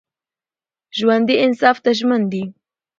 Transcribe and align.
ژوندي 0.97 1.35
انصاف 1.43 1.77
ته 1.83 1.89
ژمن 1.99 2.21
دي 2.31 2.43